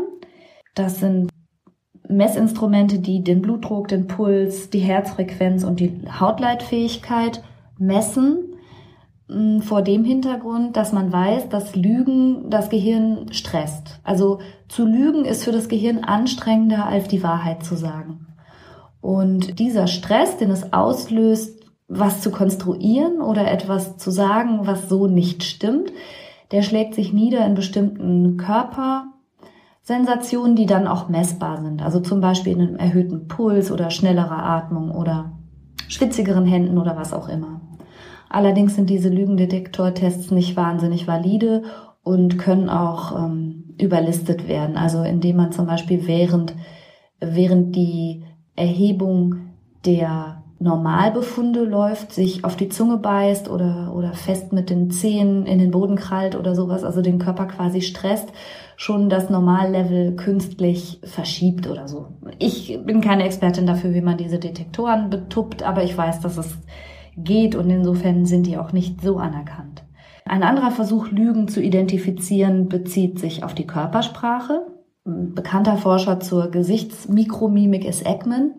Das 0.74 1.00
sind 1.00 1.30
Messinstrumente, 2.06 2.98
die 2.98 3.24
den 3.24 3.40
Blutdruck, 3.40 3.88
den 3.88 4.06
Puls, 4.06 4.68
die 4.68 4.80
Herzfrequenz 4.80 5.64
und 5.64 5.80
die 5.80 6.02
Hautleitfähigkeit 6.20 7.42
messen 7.78 8.55
vor 9.60 9.82
dem 9.82 10.04
Hintergrund, 10.04 10.76
dass 10.76 10.92
man 10.92 11.12
weiß, 11.12 11.48
dass 11.48 11.74
Lügen 11.74 12.48
das 12.48 12.70
Gehirn 12.70 13.32
stresst. 13.32 13.98
Also 14.04 14.38
zu 14.68 14.86
lügen 14.86 15.24
ist 15.24 15.42
für 15.42 15.50
das 15.50 15.68
Gehirn 15.68 16.04
anstrengender, 16.04 16.86
als 16.86 17.08
die 17.08 17.24
Wahrheit 17.24 17.64
zu 17.64 17.74
sagen. 17.74 18.28
Und 19.00 19.58
dieser 19.58 19.88
Stress, 19.88 20.36
den 20.36 20.50
es 20.50 20.72
auslöst, 20.72 21.64
was 21.88 22.20
zu 22.20 22.30
konstruieren 22.30 23.20
oder 23.20 23.50
etwas 23.50 23.96
zu 23.96 24.12
sagen, 24.12 24.60
was 24.62 24.88
so 24.88 25.08
nicht 25.08 25.42
stimmt, 25.44 25.92
der 26.52 26.62
schlägt 26.62 26.94
sich 26.94 27.12
nieder 27.12 27.44
in 27.46 27.54
bestimmten 27.54 28.36
Körpersensationen, 28.36 30.54
die 30.54 30.66
dann 30.66 30.86
auch 30.86 31.08
messbar 31.08 31.60
sind. 31.62 31.82
Also 31.82 31.98
zum 32.00 32.20
Beispiel 32.20 32.52
in 32.52 32.60
einem 32.60 32.76
erhöhten 32.76 33.26
Puls 33.26 33.72
oder 33.72 33.90
schnellerer 33.90 34.44
Atmung 34.44 34.92
oder 34.92 35.32
schwitzigeren 35.88 36.46
Händen 36.46 36.78
oder 36.78 36.96
was 36.96 37.12
auch 37.12 37.28
immer. 37.28 37.60
Allerdings 38.28 38.74
sind 38.74 38.90
diese 38.90 39.08
Lügendetektortests 39.08 40.30
nicht 40.30 40.56
wahnsinnig 40.56 41.06
valide 41.06 41.62
und 42.02 42.38
können 42.38 42.68
auch 42.68 43.16
ähm, 43.16 43.74
überlistet 43.80 44.48
werden. 44.48 44.76
Also 44.76 45.02
indem 45.02 45.36
man 45.36 45.52
zum 45.52 45.66
Beispiel 45.66 46.06
während, 46.06 46.54
während 47.20 47.74
die 47.74 48.24
Erhebung 48.54 49.36
der 49.84 50.42
Normalbefunde 50.58 51.64
läuft, 51.64 52.12
sich 52.12 52.44
auf 52.44 52.56
die 52.56 52.70
Zunge 52.70 52.96
beißt 52.96 53.50
oder, 53.50 53.92
oder 53.94 54.14
fest 54.14 54.54
mit 54.54 54.70
den 54.70 54.90
Zehen 54.90 55.44
in 55.44 55.58
den 55.58 55.70
Boden 55.70 55.96
krallt 55.96 56.34
oder 56.34 56.54
sowas, 56.54 56.82
also 56.82 57.02
den 57.02 57.18
Körper 57.18 57.44
quasi 57.46 57.82
stresst, 57.82 58.28
schon 58.76 59.10
das 59.10 59.28
Normallevel 59.28 60.16
künstlich 60.16 61.00
verschiebt 61.04 61.68
oder 61.68 61.88
so. 61.88 62.06
Ich 62.38 62.78
bin 62.84 63.02
keine 63.02 63.24
Expertin 63.24 63.66
dafür, 63.66 63.92
wie 63.92 64.00
man 64.00 64.16
diese 64.16 64.38
Detektoren 64.38 65.10
betuppt, 65.10 65.62
aber 65.62 65.84
ich 65.84 65.96
weiß, 65.96 66.20
dass 66.20 66.38
es 66.38 66.56
geht 67.16 67.54
und 67.54 67.70
insofern 67.70 68.26
sind 68.26 68.46
die 68.46 68.58
auch 68.58 68.72
nicht 68.72 69.00
so 69.00 69.18
anerkannt. 69.18 69.84
Ein 70.24 70.42
anderer 70.42 70.70
Versuch, 70.70 71.10
Lügen 71.10 71.48
zu 71.48 71.62
identifizieren, 71.62 72.68
bezieht 72.68 73.18
sich 73.18 73.44
auf 73.44 73.54
die 73.54 73.66
Körpersprache. 73.66 74.66
Ein 75.06 75.34
bekannter 75.34 75.76
Forscher 75.76 76.18
zur 76.20 76.50
Gesichtsmikromimik 76.50 77.84
ist 77.84 78.04
Ekman. 78.04 78.54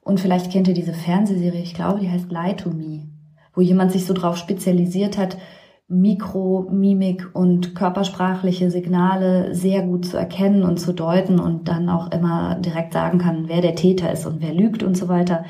Und 0.00 0.20
vielleicht 0.20 0.50
kennt 0.50 0.68
ihr 0.68 0.74
diese 0.74 0.94
Fernsehserie, 0.94 1.62
ich 1.62 1.74
glaube, 1.74 2.00
die 2.00 2.10
heißt 2.10 2.30
Lie 2.30 2.56
to 2.56 2.70
Me, 2.70 3.08
wo 3.54 3.60
jemand 3.60 3.92
sich 3.92 4.06
so 4.06 4.14
drauf 4.14 4.36
spezialisiert 4.36 5.18
hat, 5.18 5.36
Mikromimik 5.88 7.28
und 7.34 7.74
körpersprachliche 7.74 8.70
Signale 8.70 9.54
sehr 9.54 9.82
gut 9.82 10.06
zu 10.06 10.16
erkennen 10.16 10.62
und 10.62 10.78
zu 10.78 10.94
deuten 10.94 11.38
und 11.38 11.68
dann 11.68 11.90
auch 11.90 12.10
immer 12.10 12.54
direkt 12.56 12.94
sagen 12.94 13.18
kann, 13.18 13.48
wer 13.48 13.60
der 13.60 13.74
Täter 13.74 14.10
ist 14.10 14.26
und 14.26 14.40
wer 14.40 14.54
lügt 14.54 14.82
und 14.82 14.96
so 14.96 15.08
weiter. 15.08 15.44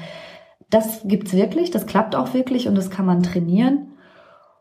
Das 0.71 1.03
gibt's 1.05 1.33
wirklich, 1.33 1.71
das 1.71 1.87
klappt 1.87 2.17
auch 2.17 2.35
wirklich 2.35 2.69
und 2.69 2.75
das 2.75 2.91
kann 2.91 3.07
man 3.07 3.23
trainieren. 3.23 3.93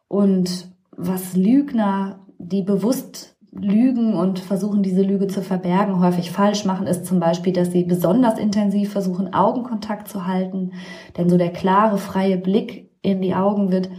Und 0.07 0.69
was 0.91 1.35
Lügner, 1.35 2.19
die 2.37 2.61
bewusst 2.61 3.35
lügen 3.51 4.13
und 4.13 4.39
versuchen, 4.39 4.83
diese 4.83 5.03
Lüge 5.03 5.27
zu 5.27 5.41
verbergen, 5.41 5.99
häufig 5.99 6.31
falsch 6.31 6.65
machen, 6.65 6.87
ist 6.87 7.05
zum 7.05 7.19
Beispiel, 7.19 7.53
dass 7.53 7.71
sie 7.71 7.83
besonders 7.83 8.39
intensiv 8.39 8.91
versuchen, 8.91 9.33
Augenkontakt 9.33 10.07
zu 10.07 10.25
halten. 10.25 10.73
Denn 11.17 11.29
so 11.29 11.37
der 11.37 11.51
klare, 11.51 11.97
freie 11.97 12.37
Blick 12.37 12.89
in 13.01 13.21
die 13.21 13.35
Augen 13.35 13.71
wird 13.71 13.89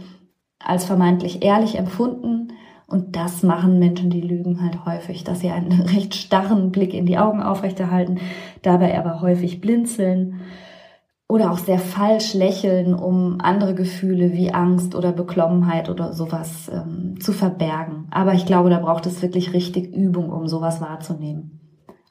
als 0.59 0.85
vermeintlich 0.85 1.43
ehrlich 1.43 1.77
empfunden. 1.77 2.49
Und 2.87 3.15
das 3.15 3.43
machen 3.43 3.79
Menschen, 3.79 4.09
die 4.09 4.21
lügen 4.21 4.61
halt 4.61 4.85
häufig, 4.85 5.23
dass 5.23 5.39
sie 5.39 5.49
einen 5.49 5.81
recht 5.93 6.15
starren 6.15 6.71
Blick 6.71 6.93
in 6.93 7.05
die 7.05 7.17
Augen 7.17 7.41
aufrechterhalten, 7.41 8.19
dabei 8.61 8.97
aber 8.97 9.21
häufig 9.21 9.61
blinzeln 9.61 10.41
oder 11.27 11.51
auch 11.51 11.57
sehr 11.57 11.79
falsch 11.79 12.33
lächeln, 12.33 12.93
um 12.93 13.37
andere 13.41 13.73
Gefühle 13.73 14.33
wie 14.33 14.53
Angst 14.53 14.95
oder 14.95 15.11
Beklommenheit 15.11 15.89
oder 15.89 16.13
sowas 16.13 16.69
ähm, 16.71 17.19
zu 17.19 17.33
verbergen. 17.33 18.07
Aber 18.11 18.33
ich 18.33 18.45
glaube, 18.45 18.69
da 18.69 18.79
braucht 18.79 19.05
es 19.05 19.21
wirklich 19.21 19.53
richtig 19.53 19.93
Übung, 19.93 20.29
um 20.31 20.47
sowas 20.47 20.81
wahrzunehmen. 20.81 21.59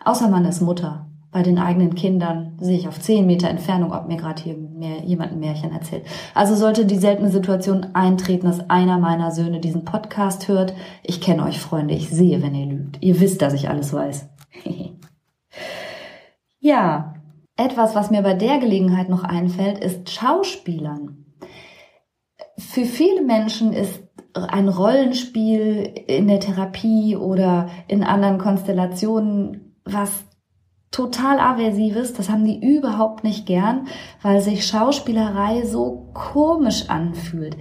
Außer 0.04 0.28
man 0.28 0.44
ist 0.44 0.60
Mutter 0.60 1.06
bei 1.34 1.42
den 1.42 1.58
eigenen 1.58 1.96
Kindern 1.96 2.52
sehe 2.60 2.78
ich 2.78 2.86
auf 2.86 3.00
zehn 3.00 3.26
Meter 3.26 3.48
Entfernung, 3.48 3.92
ob 3.92 4.06
mir 4.06 4.16
gerade 4.16 4.40
hier 4.40 4.56
mehr, 4.56 5.02
jemand 5.02 5.32
ein 5.32 5.40
Märchen 5.40 5.72
erzählt. 5.72 6.06
Also 6.32 6.54
sollte 6.54 6.86
die 6.86 6.96
seltene 6.96 7.28
Situation 7.28 7.88
eintreten, 7.92 8.46
dass 8.46 8.70
einer 8.70 9.00
meiner 9.00 9.32
Söhne 9.32 9.58
diesen 9.58 9.84
Podcast 9.84 10.46
hört. 10.46 10.74
Ich 11.02 11.20
kenne 11.20 11.42
euch, 11.42 11.58
Freunde, 11.58 11.92
ich 11.92 12.08
sehe, 12.08 12.40
wenn 12.40 12.54
ihr 12.54 12.66
lügt. 12.66 13.02
Ihr 13.02 13.18
wisst, 13.18 13.42
dass 13.42 13.52
ich 13.52 13.68
alles 13.68 13.92
weiß. 13.92 14.28
ja, 16.60 17.14
etwas, 17.56 17.94
was 17.94 18.10
mir 18.10 18.22
bei 18.22 18.34
der 18.34 18.58
Gelegenheit 18.58 19.08
noch 19.08 19.24
einfällt, 19.24 19.78
ist 19.78 20.10
Schauspielern. 20.10 21.24
Für 22.58 22.84
viele 22.84 23.22
Menschen 23.22 23.72
ist 23.72 24.02
ein 24.34 24.68
Rollenspiel 24.68 26.04
in 26.06 26.28
der 26.28 26.40
Therapie 26.40 27.16
oder 27.16 27.68
in 27.88 28.02
anderen 28.02 28.38
Konstellationen 28.38 29.76
was 29.84 30.24
total 30.90 31.40
aversives, 31.40 32.12
das 32.12 32.30
haben 32.30 32.44
die 32.44 32.60
überhaupt 32.64 33.24
nicht 33.24 33.46
gern, 33.46 33.88
weil 34.22 34.40
sich 34.40 34.66
Schauspielerei 34.66 35.64
so 35.66 36.10
komisch 36.14 36.88
anfühlt. 36.88 37.56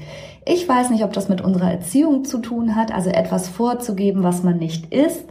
Ich 0.45 0.69
weiß 0.69 0.91
nicht, 0.91 1.03
ob 1.03 1.13
das 1.13 1.29
mit 1.29 1.41
unserer 1.41 1.71
Erziehung 1.71 2.25
zu 2.25 2.39
tun 2.39 2.75
hat, 2.75 2.93
also 2.93 3.09
etwas 3.09 3.49
vorzugeben, 3.49 4.23
was 4.23 4.43
man 4.43 4.57
nicht 4.57 4.93
ist 4.93 5.25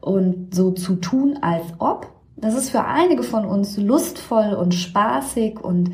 und 0.00 0.54
so 0.54 0.72
zu 0.72 0.96
tun, 0.96 1.38
als 1.40 1.64
ob. 1.78 2.15
Das 2.36 2.54
ist 2.54 2.70
für 2.70 2.84
einige 2.84 3.22
von 3.22 3.44
uns 3.46 3.78
lustvoll 3.78 4.52
und 4.52 4.74
spaßig 4.74 5.58
und 5.58 5.90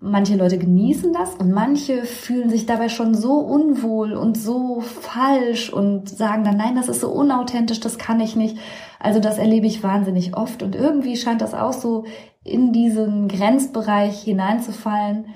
manche 0.00 0.36
Leute 0.36 0.58
genießen 0.58 1.12
das 1.12 1.34
und 1.36 1.52
manche 1.52 2.04
fühlen 2.04 2.50
sich 2.50 2.66
dabei 2.66 2.88
schon 2.88 3.14
so 3.14 3.38
unwohl 3.38 4.12
und 4.12 4.36
so 4.36 4.80
falsch 4.80 5.72
und 5.72 6.08
sagen 6.08 6.44
dann, 6.44 6.56
nein, 6.56 6.74
das 6.74 6.88
ist 6.88 7.00
so 7.00 7.10
unauthentisch, 7.10 7.80
das 7.80 7.98
kann 7.98 8.20
ich 8.20 8.36
nicht. 8.36 8.58
Also 8.98 9.20
das 9.20 9.38
erlebe 9.38 9.66
ich 9.66 9.82
wahnsinnig 9.82 10.36
oft 10.36 10.62
und 10.62 10.74
irgendwie 10.74 11.16
scheint 11.16 11.40
das 11.40 11.54
auch 11.54 11.72
so 11.72 12.04
in 12.42 12.72
diesen 12.72 13.28
Grenzbereich 13.28 14.22
hineinzufallen. 14.22 15.26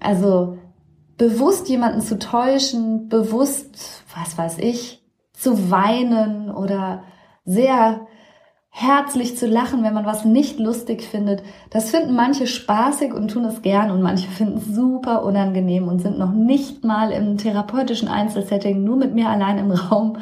Also 0.00 0.58
bewusst 1.16 1.68
jemanden 1.68 2.00
zu 2.00 2.18
täuschen, 2.18 3.08
bewusst, 3.08 4.04
was 4.14 4.36
weiß 4.36 4.58
ich, 4.58 5.02
zu 5.32 5.70
weinen 5.70 6.50
oder 6.50 7.02
sehr 7.44 8.06
herzlich 8.78 9.38
zu 9.38 9.46
lachen, 9.46 9.82
wenn 9.82 9.94
man 9.94 10.04
was 10.04 10.26
nicht 10.26 10.58
lustig 10.58 11.02
findet. 11.02 11.42
Das 11.70 11.88
finden 11.88 12.14
manche 12.14 12.46
spaßig 12.46 13.14
und 13.14 13.30
tun 13.30 13.46
es 13.46 13.62
gern 13.62 13.90
und 13.90 14.02
manche 14.02 14.28
finden 14.28 14.58
es 14.58 14.66
super 14.66 15.24
unangenehm 15.24 15.88
und 15.88 16.00
sind 16.00 16.18
noch 16.18 16.32
nicht 16.32 16.84
mal 16.84 17.10
im 17.10 17.38
therapeutischen 17.38 18.06
Einzelsetting 18.06 18.84
nur 18.84 18.98
mit 18.98 19.14
mir 19.14 19.30
allein 19.30 19.56
im 19.56 19.70
Raum 19.70 20.18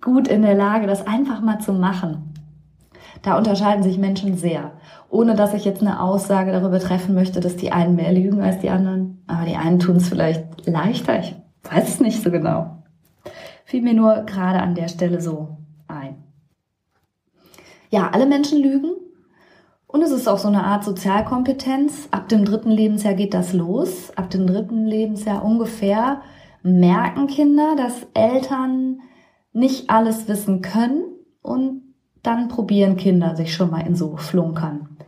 gut 0.00 0.26
in 0.26 0.40
der 0.40 0.54
Lage, 0.54 0.86
das 0.86 1.06
einfach 1.06 1.42
mal 1.42 1.58
zu 1.58 1.74
machen. 1.74 2.32
Da 3.20 3.36
unterscheiden 3.36 3.82
sich 3.82 3.98
Menschen 3.98 4.38
sehr. 4.38 4.72
Ohne 5.10 5.34
dass 5.34 5.52
ich 5.52 5.66
jetzt 5.66 5.82
eine 5.82 6.00
Aussage 6.00 6.50
darüber 6.50 6.78
treffen 6.78 7.14
möchte, 7.14 7.40
dass 7.40 7.56
die 7.56 7.72
einen 7.72 7.94
mehr 7.94 8.12
lügen 8.12 8.40
als 8.40 8.58
die 8.60 8.70
anderen. 8.70 9.22
Aber 9.26 9.44
die 9.44 9.56
einen 9.56 9.80
tun 9.80 9.96
es 9.96 10.08
vielleicht 10.08 10.66
leichter. 10.66 11.18
Ich 11.20 11.36
weiß 11.70 11.86
es 11.86 12.00
nicht 12.00 12.22
so 12.22 12.30
genau. 12.30 12.84
Fiel 13.66 13.82
mir 13.82 13.92
nur 13.92 14.22
gerade 14.22 14.60
an 14.60 14.74
der 14.74 14.88
Stelle 14.88 15.20
so 15.20 15.58
ein. 15.88 16.27
Ja, 17.90 18.10
alle 18.10 18.26
Menschen 18.26 18.62
lügen. 18.62 18.92
Und 19.86 20.02
es 20.02 20.10
ist 20.10 20.28
auch 20.28 20.38
so 20.38 20.48
eine 20.48 20.64
Art 20.64 20.84
Sozialkompetenz. 20.84 22.08
Ab 22.10 22.28
dem 22.28 22.44
dritten 22.44 22.70
Lebensjahr 22.70 23.14
geht 23.14 23.32
das 23.32 23.54
los. 23.54 24.10
Ab 24.16 24.28
dem 24.30 24.46
dritten 24.46 24.84
Lebensjahr 24.84 25.44
ungefähr 25.44 26.20
merken 26.62 27.26
Kinder, 27.26 27.74
dass 27.76 28.06
Eltern 28.14 29.00
nicht 29.52 29.88
alles 29.88 30.28
wissen 30.28 30.60
können 30.60 31.04
und 31.40 31.82
dann 32.22 32.48
probieren 32.48 32.96
Kinder 32.96 33.36
sich 33.36 33.54
schon 33.54 33.70
mal 33.70 33.86
in 33.86 33.96
so 33.96 34.16
Flunkern. 34.16 34.98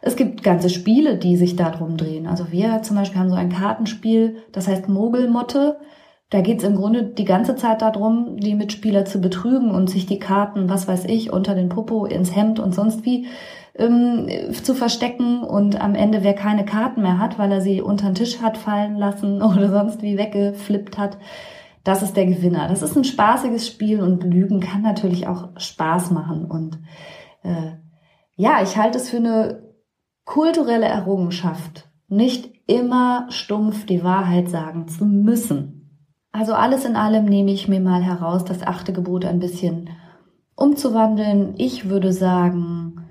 Es 0.00 0.16
gibt 0.16 0.42
ganze 0.42 0.70
Spiele, 0.70 1.16
die 1.16 1.36
sich 1.36 1.54
darum 1.54 1.96
drehen. 1.96 2.26
Also 2.26 2.50
wir 2.50 2.82
zum 2.82 2.96
Beispiel 2.96 3.20
haben 3.20 3.30
so 3.30 3.36
ein 3.36 3.52
Kartenspiel, 3.52 4.38
das 4.50 4.66
heißt 4.66 4.88
Mogelmotte. 4.88 5.78
Da 6.32 6.40
geht 6.40 6.60
es 6.60 6.64
im 6.64 6.76
Grunde 6.76 7.04
die 7.04 7.26
ganze 7.26 7.56
Zeit 7.56 7.82
darum, 7.82 8.38
die 8.38 8.54
Mitspieler 8.54 9.04
zu 9.04 9.20
betrügen 9.20 9.70
und 9.70 9.90
sich 9.90 10.06
die 10.06 10.18
Karten, 10.18 10.70
was 10.70 10.88
weiß 10.88 11.04
ich, 11.04 11.30
unter 11.30 11.54
den 11.54 11.68
Popo, 11.68 12.06
ins 12.06 12.34
Hemd 12.34 12.58
und 12.58 12.74
sonst 12.74 13.04
wie 13.04 13.26
ähm, 13.74 14.28
zu 14.62 14.74
verstecken 14.74 15.42
und 15.42 15.78
am 15.78 15.94
Ende, 15.94 16.24
wer 16.24 16.32
keine 16.32 16.64
Karten 16.64 17.02
mehr 17.02 17.18
hat, 17.18 17.38
weil 17.38 17.52
er 17.52 17.60
sie 17.60 17.82
unter 17.82 18.06
den 18.06 18.14
Tisch 18.14 18.40
hat 18.40 18.56
fallen 18.56 18.96
lassen 18.96 19.42
oder 19.42 19.68
sonst 19.68 20.00
wie 20.00 20.16
weggeflippt 20.16 20.96
hat, 20.96 21.18
das 21.84 22.02
ist 22.02 22.16
der 22.16 22.24
Gewinner. 22.24 22.66
Das 22.66 22.80
ist 22.80 22.96
ein 22.96 23.04
spaßiges 23.04 23.66
Spiel 23.66 24.00
und 24.00 24.24
Lügen 24.24 24.60
kann 24.60 24.80
natürlich 24.80 25.26
auch 25.26 25.50
Spaß 25.58 26.12
machen. 26.12 26.46
Und 26.46 26.78
äh, 27.42 27.72
ja, 28.36 28.62
ich 28.62 28.78
halte 28.78 28.96
es 28.96 29.10
für 29.10 29.18
eine 29.18 29.64
kulturelle 30.24 30.86
Errungenschaft, 30.86 31.90
nicht 32.08 32.50
immer 32.66 33.26
stumpf 33.28 33.84
die 33.84 34.02
Wahrheit 34.02 34.48
sagen 34.48 34.88
zu 34.88 35.04
müssen. 35.04 35.81
Also 36.32 36.54
alles 36.54 36.84
in 36.84 36.96
allem 36.96 37.26
nehme 37.26 37.52
ich 37.52 37.68
mir 37.68 37.80
mal 37.80 38.02
heraus, 38.02 38.44
das 38.44 38.66
achte 38.66 38.92
Gebot 38.92 39.24
ein 39.24 39.38
bisschen 39.38 39.90
umzuwandeln. 40.56 41.54
Ich 41.58 41.90
würde 41.90 42.12
sagen, 42.12 43.06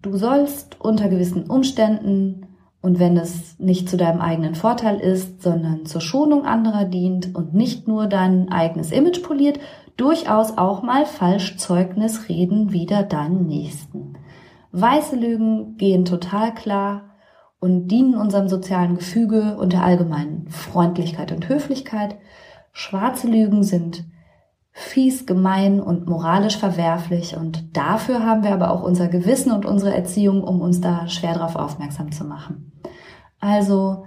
du 0.00 0.16
sollst 0.16 0.80
unter 0.80 1.08
gewissen 1.08 1.50
Umständen 1.50 2.46
und 2.80 2.98
wenn 2.98 3.16
es 3.16 3.58
nicht 3.58 3.88
zu 3.88 3.96
deinem 3.96 4.20
eigenen 4.20 4.54
Vorteil 4.54 4.98
ist, 4.98 5.42
sondern 5.42 5.86
zur 5.86 6.00
Schonung 6.00 6.44
anderer 6.44 6.84
dient 6.84 7.34
und 7.34 7.54
nicht 7.54 7.86
nur 7.88 8.06
dein 8.06 8.50
eigenes 8.50 8.90
Image 8.90 9.22
poliert, 9.22 9.60
durchaus 9.96 10.58
auch 10.58 10.82
mal 10.82 11.06
falsch 11.06 11.56
Zeugnis 11.58 12.28
reden 12.28 12.72
wider 12.72 13.02
deinen 13.02 13.46
Nächsten. 13.46 14.14
Weiße 14.72 15.16
Lügen 15.16 15.76
gehen 15.76 16.04
total 16.04 16.54
klar 16.54 17.10
und 17.60 17.88
dienen 17.88 18.16
unserem 18.16 18.48
sozialen 18.48 18.96
Gefüge 18.96 19.56
und 19.56 19.72
der 19.72 19.84
allgemeinen 19.84 20.48
Freundlichkeit 20.48 21.30
und 21.30 21.48
Höflichkeit. 21.48 22.16
Schwarze 22.72 23.28
Lügen 23.28 23.62
sind 23.62 24.04
fies, 24.72 25.26
gemein 25.26 25.80
und 25.80 26.06
moralisch 26.06 26.56
verwerflich 26.56 27.36
und 27.36 27.76
dafür 27.76 28.24
haben 28.24 28.42
wir 28.42 28.52
aber 28.52 28.70
auch 28.70 28.82
unser 28.82 29.08
Gewissen 29.08 29.52
und 29.52 29.66
unsere 29.66 29.94
Erziehung, 29.94 30.42
um 30.42 30.62
uns 30.62 30.80
da 30.80 31.08
schwer 31.08 31.34
darauf 31.34 31.56
aufmerksam 31.56 32.10
zu 32.10 32.24
machen. 32.24 32.72
Also, 33.38 34.06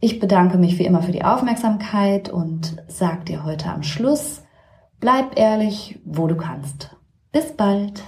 ich 0.00 0.18
bedanke 0.18 0.58
mich 0.58 0.78
wie 0.78 0.84
immer 0.84 1.02
für 1.02 1.12
die 1.12 1.24
Aufmerksamkeit 1.24 2.28
und 2.28 2.82
sag 2.88 3.26
dir 3.26 3.44
heute 3.44 3.70
am 3.70 3.82
Schluss, 3.82 4.42
bleib 5.00 5.38
ehrlich, 5.38 6.00
wo 6.04 6.26
du 6.26 6.36
kannst. 6.36 6.96
Bis 7.30 7.52
bald. 7.56 8.02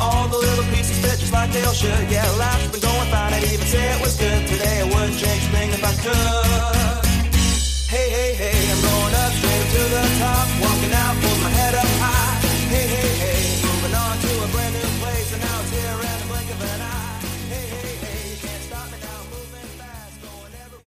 All 0.00 0.28
the 0.28 0.38
little 0.38 0.64
pieces 0.72 0.98
fit 1.02 1.18
just 1.18 1.32
like 1.32 1.50
they 1.52 1.62
all 1.64 1.72
should. 1.72 2.10
Yeah, 2.10 2.28
life's 2.38 2.68
been 2.68 2.80
going 2.80 3.10
fine. 3.10 3.32
I'd 3.34 3.42
even 3.44 3.66
say 3.66 3.82
it 3.94 4.00
was 4.00 4.16
good 4.16 4.46
today. 4.46 4.80
I 4.80 4.84
wouldn't 4.84 5.18
change 5.18 5.42
a 5.42 5.50
thing 5.50 5.70
if 5.70 5.82
I 5.82 5.94
could. 6.04 7.06
Hey, 7.90 8.08
hey, 8.10 8.34
hey, 8.34 8.72
I'm 8.72 8.80
going. 8.82 9.07